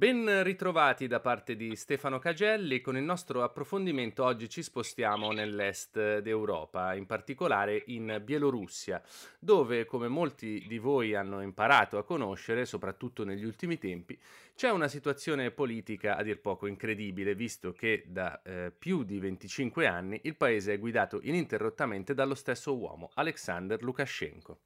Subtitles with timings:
[0.00, 2.80] Ben ritrovati da parte di Stefano Cagelli.
[2.80, 9.02] Con il nostro approfondimento oggi ci spostiamo nell'est d'Europa, in particolare in Bielorussia,
[9.38, 14.18] dove, come molti di voi hanno imparato a conoscere, soprattutto negli ultimi tempi,
[14.54, 19.86] c'è una situazione politica a dir poco incredibile, visto che da eh, più di 25
[19.86, 24.60] anni il paese è guidato ininterrottamente dallo stesso uomo, Alexander Lukashenko.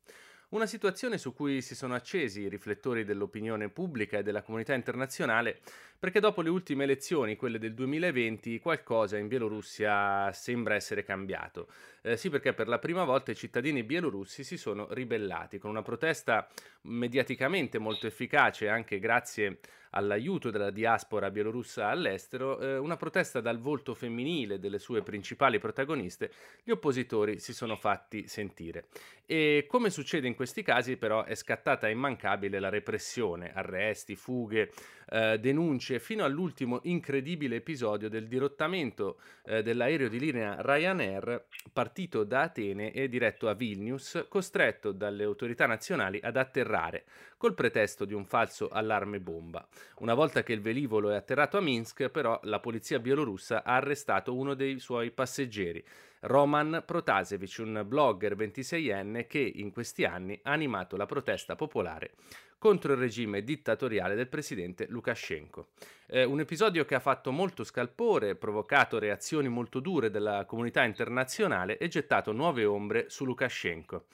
[0.55, 5.59] Una situazione su cui si sono accesi i riflettori dell'opinione pubblica e della comunità internazionale
[5.99, 11.67] perché dopo le ultime elezioni, quelle del 2020, qualcosa in Bielorussia sembra essere cambiato.
[12.03, 15.83] Eh, sì, perché per la prima volta i cittadini bielorussi si sono ribellati con una
[15.83, 16.47] protesta
[16.85, 19.59] mediaticamente molto efficace, anche grazie
[19.95, 26.31] all'aiuto della diaspora bielorussa all'estero, eh, una protesta dal volto femminile delle sue principali protagoniste,
[26.63, 28.87] gli oppositori si sono fatti sentire.
[29.27, 34.71] E come succede in questi casi, però, è scattata immancabile la repressione, arresti, fughe,
[35.09, 42.43] eh, denunce, fino all'ultimo incredibile episodio del dirottamento eh, dell'aereo di linea Ryanair partito da
[42.43, 46.74] Atene e diretto a Vilnius, costretto dalle autorità nazionali ad atterrare,
[47.37, 49.67] col pretesto di un falso allarme bomba.
[49.99, 54.35] Una volta che il velivolo è atterrato a Minsk, però, la polizia bielorussa ha arrestato
[54.35, 55.85] uno dei suoi passeggeri,
[56.21, 62.13] Roman Protasevich, un blogger 26enne che in questi anni ha animato la protesta popolare
[62.65, 65.67] contro il regime dittatoriale del presidente Lukashenko.
[66.07, 71.77] Eh, un episodio che ha fatto molto scalpore, provocato reazioni molto dure della comunità internazionale
[71.77, 74.07] e gettato nuove ombre su Lukashenko.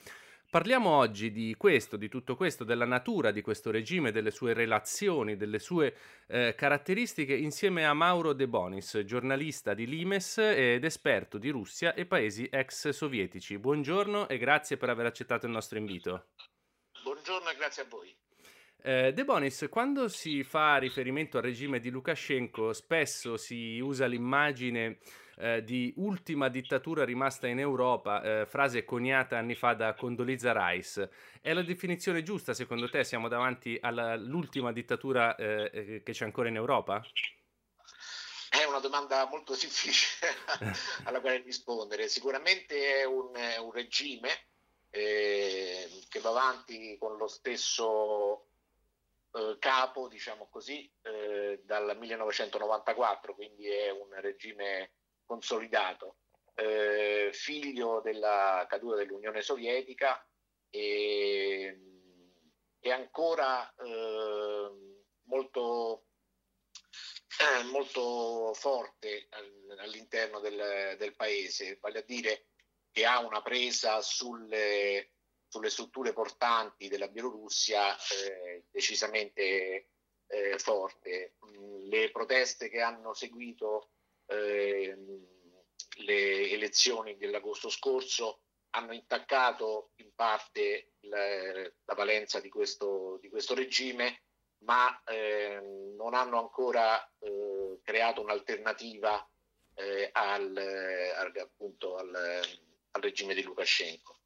[0.50, 5.36] Parliamo oggi di questo, di tutto questo, della natura di questo regime, delle sue relazioni,
[5.36, 5.94] delle sue
[6.26, 12.04] eh, caratteristiche, insieme a Mauro De Bonis, giornalista di Limes ed esperto di Russia e
[12.04, 13.58] paesi ex sovietici.
[13.58, 16.30] Buongiorno e grazie per aver accettato il nostro invito.
[17.04, 18.12] Buongiorno e grazie a voi.
[18.82, 24.98] Eh, De Bonis, quando si fa riferimento al regime di Lukashenko, spesso si usa l'immagine
[25.40, 31.10] eh, di ultima dittatura rimasta in Europa, eh, frase coniata anni fa da Condoleezza Rice.
[31.40, 33.04] È la definizione giusta secondo te?
[33.04, 37.02] Siamo davanti all'ultima dittatura eh, eh, che c'è ancora in Europa?
[38.50, 40.34] È una domanda molto difficile
[41.04, 42.08] alla quale rispondere.
[42.08, 43.30] Sicuramente è un,
[43.60, 44.28] un regime
[44.90, 48.46] eh, che va avanti con lo stesso
[49.32, 54.90] eh, capo, diciamo così, eh, dal 1994, quindi è un regime
[55.30, 56.16] consolidato,
[56.56, 60.26] eh, figlio della caduta dell'Unione Sovietica
[60.68, 61.78] e,
[62.80, 64.70] e ancora eh,
[65.22, 66.06] molto,
[67.38, 69.28] eh, molto forte
[69.78, 72.48] all'interno del, del paese, vale a dire
[72.90, 75.12] che ha una presa sulle
[75.50, 79.88] sulle strutture portanti della Bielorussia eh, decisamente
[80.28, 81.34] eh, forte.
[81.44, 83.89] Mm, le proteste che hanno seguito
[84.30, 84.96] eh,
[86.04, 93.54] le elezioni dell'agosto scorso hanno intaccato in parte la, la valenza di questo, di questo,
[93.54, 94.22] regime,
[94.58, 99.28] ma ehm, non hanno ancora eh, creato un'alternativa
[99.74, 104.18] eh, al, al, appunto, al, al regime di Lukashenko.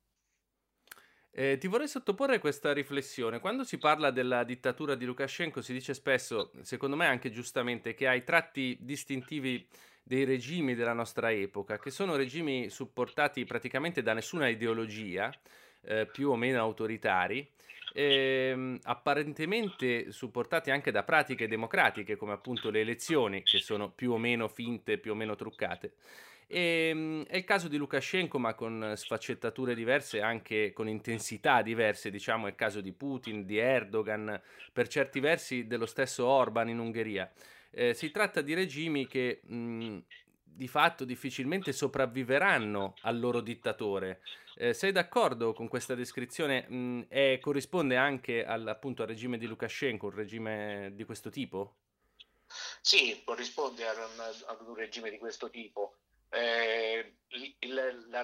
[1.37, 3.41] Eh, ti vorrei sottoporre questa riflessione.
[3.41, 8.07] Quando si parla della dittatura di Lukashenko si dice spesso, secondo me anche giustamente, che
[8.07, 9.67] ha i tratti distintivi
[10.05, 15.33] dei regimi della nostra epoca, che sono regimi supportati praticamente da nessuna ideologia,
[15.83, 17.51] eh, più o meno autoritari,
[17.95, 24.19] ehm, apparentemente supportati anche da pratiche democratiche come appunto le elezioni, che sono più o
[24.19, 25.95] meno finte, più o meno truccate.
[26.47, 32.11] E, ehm, è il caso di Lukashenko, ma con sfaccettature diverse, anche con intensità diverse,
[32.11, 34.41] diciamo, è il caso di Putin, di Erdogan,
[34.73, 37.31] per certi versi dello stesso Orban in Ungheria.
[37.75, 39.99] Eh, si tratta di regimi che mh,
[40.43, 44.21] di fatto difficilmente sopravviveranno al loro dittatore.
[44.57, 46.69] Eh, sei d'accordo con questa descrizione?
[46.69, 51.77] Mh, e corrisponde anche al, appunto, al regime di Lukashenko, un regime di questo tipo?
[52.81, 55.97] Sì, corrisponde ad un, ad un regime di questo tipo
[56.35, 58.23] eh, il, la,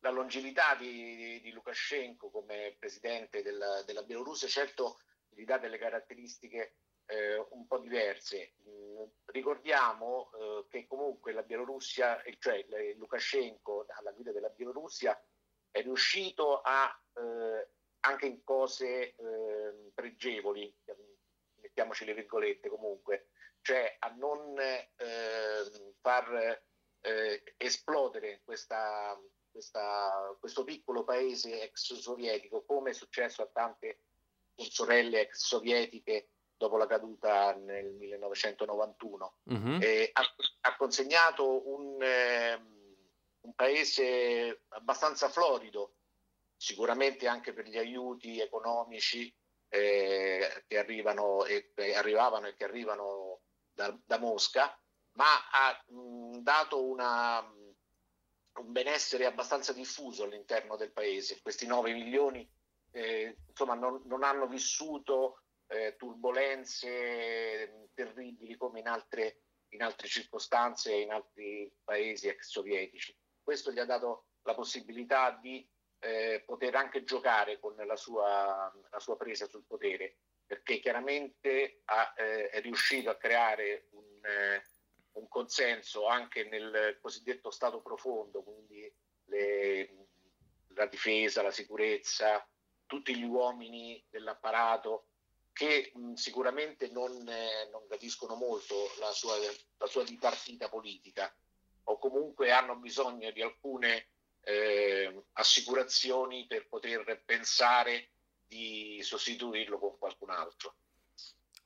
[0.00, 6.74] la, longevità di, di, Lukashenko come presidente della, della, Bielorussia certo gli dà delle caratteristiche
[7.06, 8.54] eh, un po' diverse.
[8.68, 12.64] Mm, ricordiamo eh, che comunque la Bielorussia, cioè
[12.96, 15.20] Lukashenko alla guida della Bielorussia,
[15.70, 17.68] è riuscito a, eh,
[18.00, 20.72] anche in cose ehm, pregevoli,
[21.60, 23.28] mettiamoci le virgolette comunque,
[23.62, 26.62] cioè a non ehm, far
[27.00, 29.18] eh, esplodere questa,
[29.50, 34.00] questa, questo piccolo paese ex sovietico, come è successo a tante
[34.56, 36.28] sorelle ex sovietiche
[36.62, 39.34] dopo la caduta nel 1991.
[39.42, 39.78] Uh-huh.
[39.80, 40.22] Eh, ha,
[40.60, 42.54] ha, consegnato un, eh,
[43.40, 45.94] un, paese abbastanza florido,
[46.56, 49.34] sicuramente anche per gli aiuti economici
[49.68, 53.40] eh, che arrivano e, e, arrivavano e che arrivano
[53.72, 54.78] da, da Mosca,
[55.14, 61.42] ma ha mh, dato una, un benessere abbastanza diffuso all'interno del paese.
[61.42, 62.48] Questi 9 milioni
[62.92, 65.41] eh, insomma, non, non hanno vissuto
[65.72, 73.16] eh, turbulenze terribili come in altre, in altre circostanze e in altri paesi ex sovietici.
[73.42, 75.66] Questo gli ha dato la possibilità di
[76.00, 82.12] eh, poter anche giocare con la sua, la sua, presa sul potere, perché chiaramente ha,
[82.16, 84.62] eh, è riuscito a creare un, eh,
[85.12, 88.92] un, consenso anche nel cosiddetto Stato profondo, quindi
[89.26, 90.06] le,
[90.74, 92.46] la difesa, la sicurezza,
[92.86, 95.06] tutti gli uomini dell'apparato
[95.62, 99.36] che mh, sicuramente non, eh, non, capiscono molto la sua,
[99.76, 101.32] la sua dipartita politica
[101.84, 104.08] o comunque hanno bisogno di alcune
[104.42, 108.10] eh, assicurazioni per poter pensare
[108.44, 110.74] di sostituirlo con qualcun altro.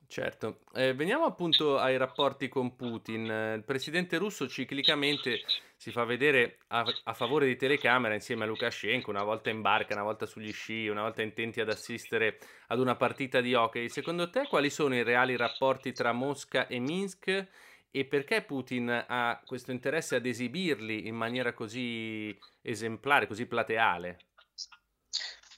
[0.09, 3.25] Certo, eh, veniamo appunto ai rapporti con Putin.
[3.55, 5.41] Il presidente russo ciclicamente
[5.75, 9.93] si fa vedere a, a, favore di telecamera insieme a Lukashenko, una volta in barca,
[9.93, 13.89] una volta sugli sci, una volta intenti ad assistere ad una partita di hockey.
[13.89, 17.47] Secondo te quali sono i reali rapporti tra Mosca e Minsk
[17.91, 24.19] e perché Putin ha questo interesse ad esibirli in maniera così esemplare, così plateale?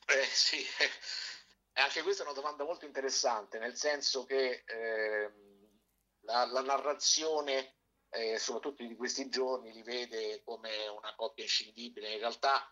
[0.07, 0.57] Eh, sì,
[1.89, 5.31] anche questa è una domanda molto interessante, nel senso che eh,
[6.19, 7.77] la, la, narrazione,
[8.09, 12.11] eh, soprattutto di questi giorni, li vede come una coppia inscindibile.
[12.11, 12.71] In realtà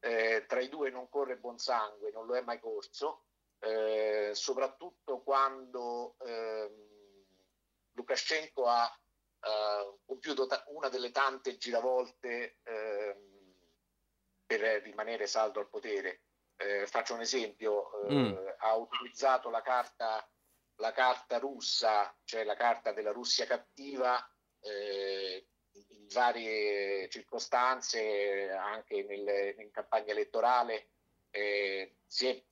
[0.00, 3.24] eh, tra i due non corre buon sangue, non lo è mai corso,
[3.60, 7.24] eh, soprattutto quando ehm,
[7.92, 9.00] Lukashenko ha
[9.40, 13.54] eh, compiuto ta- una delle tante giravolte ehm,
[14.44, 16.24] per rimanere saldo al potere
[16.58, 18.36] eh, faccio un esempio, eh, mm.
[18.58, 20.28] ha utilizzato la carta,
[20.76, 24.18] la carta russa, cioè la carta della Russia cattiva,
[24.60, 25.46] eh,
[25.90, 30.90] in varie circostanze, anche nel, in campagna elettorale,
[31.30, 32.42] si è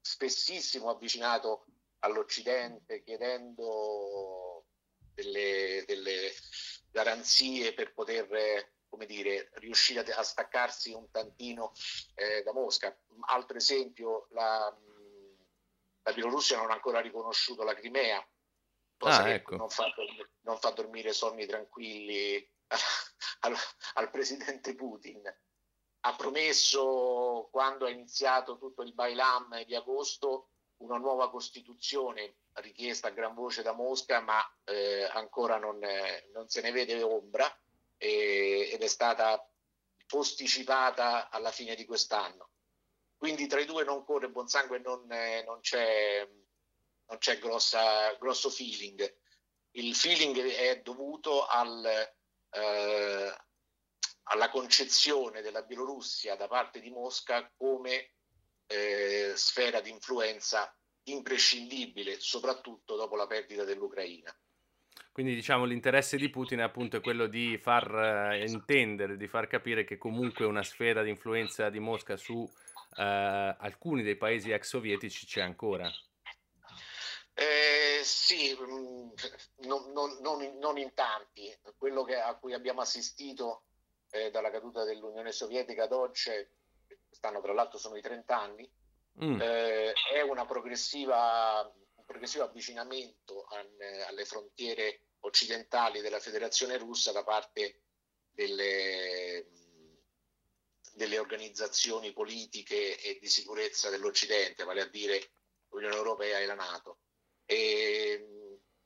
[0.00, 1.64] spessissimo avvicinato
[2.00, 4.66] all'Occidente chiedendo
[5.14, 6.30] delle, delle
[6.90, 8.28] garanzie per poter
[8.94, 11.72] come dire, riuscire a, staccarsi un tantino
[12.14, 12.96] eh, da Mosca.
[13.26, 14.72] Altro esempio, la,
[16.02, 18.24] la, Bielorussia non ha ancora riconosciuto la Crimea,
[18.96, 19.56] cosa ah, che ecco.
[19.56, 19.92] non, fa,
[20.42, 22.48] non, fa, dormire sonni tranquilli
[23.40, 23.56] al,
[23.94, 25.22] al, presidente Putin.
[26.06, 33.12] Ha promesso, quando ha iniziato tutto il Bailam di agosto, una nuova Costituzione richiesta a
[33.12, 37.52] gran voce da Mosca, ma eh, ancora non, eh, non se ne vede ombra
[37.96, 39.48] e, ed è stata
[40.06, 42.50] posticipata alla fine di quest'anno.
[43.16, 46.28] Quindi tra i due non corre buon sangue non, eh, non, c'è,
[47.06, 49.18] non c'è grossa, grosso feeling.
[49.72, 51.84] Il feeling è dovuto al,
[52.50, 53.36] eh,
[54.24, 58.12] alla concezione della Bielorussia da parte di Mosca come
[58.66, 64.34] eh, sfera di influenza imprescindibile, soprattutto dopo la perdita dell'Ucraina.
[65.14, 69.84] Quindi diciamo l'interesse di Putin appunto è quello di far eh, intendere, di far capire
[69.84, 72.44] che comunque una sfera di influenza di Mosca su
[72.96, 75.88] eh, alcuni dei paesi ex sovietici c'è ancora.
[77.32, 79.10] Eh, sì, mm,
[79.68, 81.48] non, non, non, non, in tanti.
[81.78, 83.66] Quello che, a cui abbiamo assistito
[84.10, 86.32] eh, dalla caduta dell'Unione Sovietica ad oggi,
[87.06, 88.68] quest'anno tra l'altro sono i 30 anni,
[89.24, 89.40] mm.
[89.40, 91.72] eh, è una progressiva
[92.04, 93.46] progressivo avvicinamento
[94.08, 97.82] alle frontiere occidentali della Federazione russa da parte
[98.30, 99.46] delle,
[100.94, 105.30] delle organizzazioni politiche e di sicurezza dell'Occidente, vale a dire
[105.70, 106.98] l'Unione Europea e la Nato.
[107.46, 108.28] E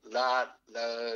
[0.03, 1.13] la, la,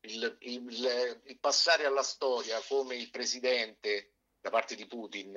[0.00, 5.36] il, il, il, passare alla storia come il presidente da parte di Putin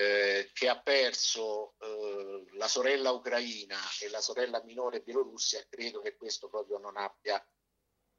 [0.00, 6.16] eh, che ha perso eh, la sorella ucraina e la sorella minore bielorussia, credo che
[6.16, 7.44] questo proprio non abbia,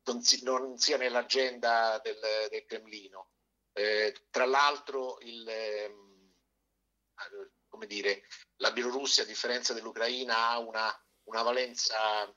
[0.04, 2.20] non, si, non sia nell'agenda del,
[2.50, 3.32] del Cremlino.
[3.72, 6.34] Eh, tra l'altro, il, ehm,
[7.70, 8.24] come dire,
[8.58, 10.94] la Bielorussia, a differenza dell'Ucraina, ha una,
[11.30, 12.30] una valenza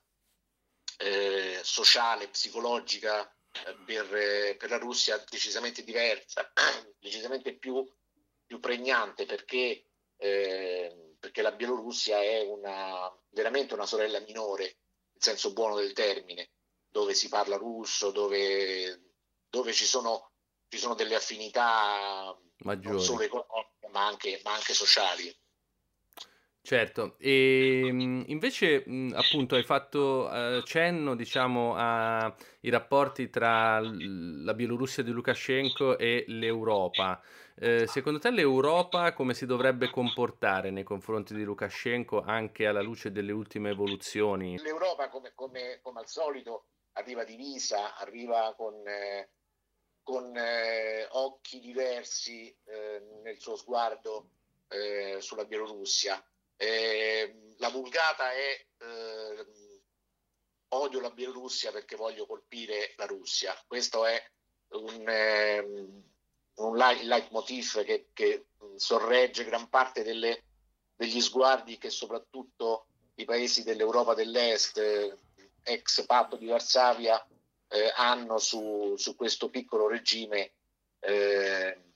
[0.99, 6.49] eh, sociale, psicologica eh, per, per la Russia decisamente diversa,
[7.01, 7.85] decisamente più
[8.53, 9.87] più pregnante perché,
[10.19, 14.77] eh, perché la Bielorussia è una, veramente una sorella minore
[15.17, 16.51] senso buono del termine,
[16.91, 19.15] dove si parla russo, dove,
[19.49, 20.33] dove ci, sono,
[20.69, 22.97] ci, sono, delle affinità Maggiori.
[22.97, 25.35] non solo economiche ma anche, ma anche sociali.
[26.65, 35.03] Certo, e ehm, invece appunto hai fatto uh, cenno diciamo ai rapporti tra la Bielorussia
[35.03, 37.21] di Lukashenko e l'Europa.
[37.57, 43.11] Eh, secondo te l'Europa come si dovrebbe comportare nei confronti di Lukashenko anche alla luce
[43.11, 44.57] delle ultime evoluzioni?
[44.59, 49.31] L'Europa come, come, come al solito arriva divisa, arriva con, eh,
[50.01, 54.29] con eh, occhi diversi eh, nel suo sguardo
[54.69, 56.25] eh, sulla Bielorussia
[56.63, 59.47] eh, la vulgata è eh,
[60.69, 63.53] odio la Bielorussia perché voglio colpire la Russia.
[63.67, 64.23] Questo è
[64.71, 65.61] un, eh,
[66.55, 70.45] un leitmotiv che, che, sorregge gran parte delle,
[70.95, 75.19] degli sguardi che soprattutto i paesi dell'Europa dell'Est, eh,
[75.65, 77.27] ex patto di Varsavia,
[77.69, 80.53] eh, hanno su, su, questo piccolo regime
[81.01, 81.92] eh,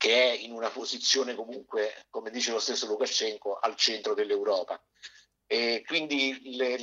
[0.00, 4.82] che è in una posizione comunque, come dice lo stesso Lukashenko, al centro dell'Europa.
[5.46, 6.78] E quindi le,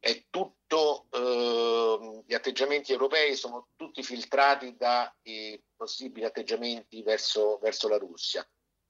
[0.00, 7.98] è tutto, eh, gli atteggiamenti europei sono tutti filtrati dai possibili atteggiamenti verso, verso la
[7.98, 8.44] Russia.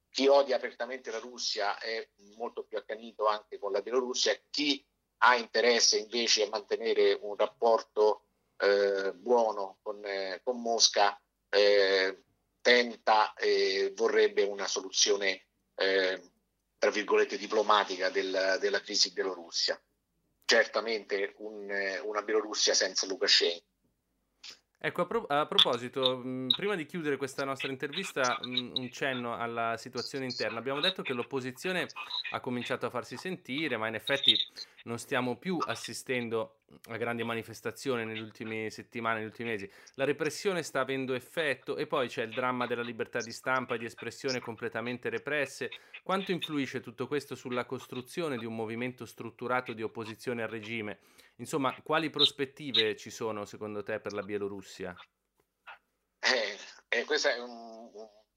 [0.09, 2.09] Chi odia apertamente la Russia è
[2.39, 4.83] molto più accanito anche con la Bielorussia, chi
[5.19, 8.23] ha interesse invece a mantenere un rapporto
[8.57, 11.21] eh, buono con, eh, con Mosca
[11.51, 12.23] eh,
[12.69, 16.21] tenta e vorrebbe una soluzione, eh,
[16.77, 19.81] tra virgolette, diplomatica del, della crisi Bielorussia.
[20.45, 21.67] Certamente un,
[22.05, 23.65] una Bielorussia senza Lukashenko.
[24.81, 29.35] Ecco, a, pro- a proposito, mh, prima di chiudere questa nostra intervista, mh, un cenno
[29.35, 30.59] alla situazione interna.
[30.59, 31.89] Abbiamo detto che l'opposizione
[32.33, 34.37] ha cominciato a farsi sentire, ma in effetti
[34.85, 36.58] non stiamo più assistendo
[36.89, 39.71] a grandi manifestazioni nelle ultime settimane, negli ultimi mesi.
[39.95, 43.79] La repressione sta avendo effetto e poi c'è il dramma della libertà di stampa e
[43.79, 45.71] di espressione completamente represse.
[46.03, 50.99] Quanto influisce tutto questo sulla costruzione di un movimento strutturato di opposizione al regime?
[51.37, 54.97] Insomma, quali prospettive ci sono secondo te per la Bielorussia?
[56.21, 57.91] Eh, eh, questa è un,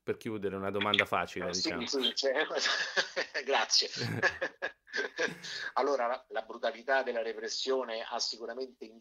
[0.03, 1.85] Per chiudere, una domanda facile, no, diciamo.
[1.85, 2.45] Sì, cioè,
[3.45, 3.89] grazie.
[5.73, 8.99] allora, la, la, brutalità della repressione ha sicuramente in,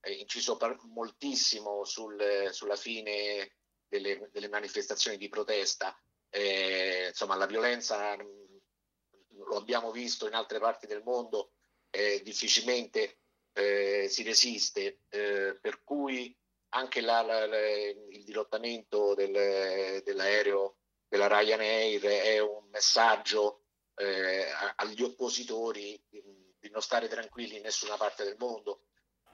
[0.00, 3.52] eh, inciso per, moltissimo sul, sulla fine
[3.86, 5.96] delle, delle, manifestazioni di protesta.
[6.28, 11.52] Eh, insomma, la violenza lo abbiamo visto in altre parti del mondo,
[11.90, 13.18] eh, difficilmente
[13.52, 16.34] eh, si resiste, eh, per cui
[16.74, 20.76] anche la, la, la, il dirottamento del, dell'aereo
[21.08, 23.64] della Ryanair è un messaggio
[23.94, 26.22] eh, agli oppositori di,
[26.70, 28.84] non stare tranquilli in nessuna parte del mondo,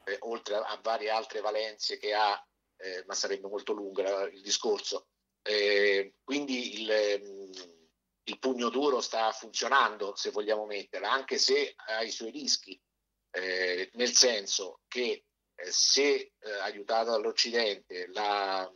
[0.04, 2.45] eh, oltre a, a, varie altre valenze che ha,
[2.76, 5.09] eh, ma sarebbe molto lungo il discorso.
[5.42, 7.62] Eh, quindi il,
[8.25, 12.80] il pugno duro sta funzionando, se vogliamo metterla, anche se ha i suoi rischi
[13.30, 15.26] eh, nel senso che
[15.61, 18.71] eh, se eh, aiutata dall'Occidente la,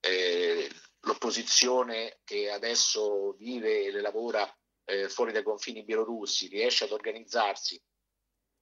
[0.00, 0.68] eh,
[1.00, 4.52] l'opposizione che adesso vive e lavora
[4.84, 7.80] eh, fuori dai confini bielorussi riesce ad organizzarsi,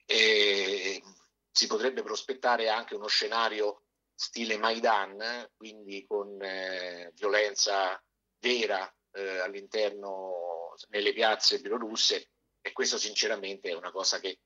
[0.07, 8.01] si potrebbe prospettare anche uno scenario stile Maidan, quindi con eh, violenza
[8.39, 14.41] vera all'interno nelle piazze bielorusse e questo sinceramente è una cosa che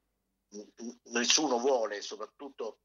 [1.04, 2.80] nessuno vuole, soprattutto,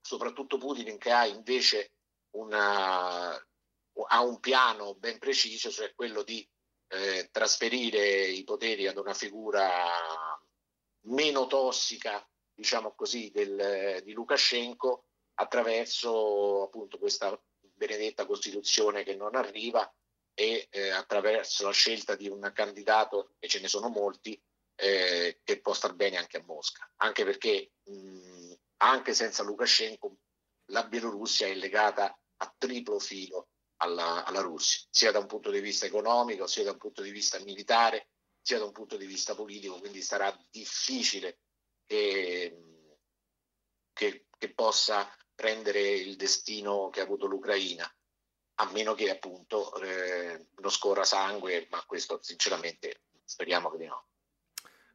[0.00, 1.92] soprattutto Putin che ha invece
[2.36, 6.46] una, ha un piano ben preciso, cioè quello di
[6.88, 9.70] eh, trasferire i poteri ad una figura
[11.04, 15.04] meno tossica, diciamo così, del, di Lukashenko
[15.34, 19.90] attraverso appunto questa benedetta Costituzione che non arriva
[20.34, 24.40] e eh, attraverso la scelta di un candidato, e ce ne sono molti,
[24.80, 30.16] eh, che può star bene anche a Mosca, anche perché mh, anche senza Lukashenko
[30.66, 33.48] la Bielorussia è legata a triplo filo
[33.82, 37.10] alla, alla, Russia, sia da un punto di vista economico, sia da un punto di
[37.10, 38.08] vista militare,
[38.40, 41.40] sia da un punto di vista politico, quindi sarà difficile
[41.84, 42.56] che,
[43.92, 47.90] che, che possa prendere il destino che ha avuto l'Ucraina,
[48.60, 54.09] a meno che appunto eh, non scorra sangue, ma questo sinceramente speriamo che di no.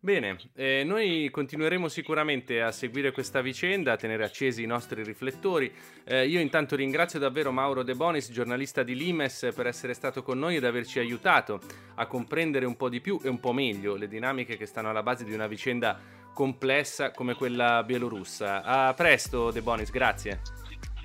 [0.06, 5.74] Bene, eh, noi continueremo sicuramente a seguire questa vicenda, a tenere accesi i nostri riflettori.
[6.04, 10.38] Eh, io intanto ringrazio davvero Mauro De Bonis, giornalista di Limes, per essere stato con
[10.38, 11.60] noi ed averci aiutato
[11.96, 15.02] a comprendere un po' di più e un po' meglio le dinamiche che stanno alla
[15.02, 16.00] base di una vicenda
[16.36, 18.62] complessa come quella bielorussa.
[18.62, 20.40] A presto, De Bonis, grazie.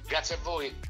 [0.07, 0.90] Grazie a voi.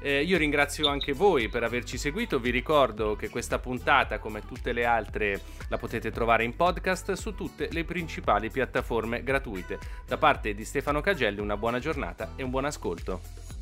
[0.00, 4.72] Eh, io ringrazio anche voi per averci seguito, vi ricordo che questa puntata, come tutte
[4.72, 9.78] le altre, la potete trovare in podcast su tutte le principali piattaforme gratuite.
[10.06, 13.55] Da parte di Stefano Cagelli una buona giornata e un buon ascolto.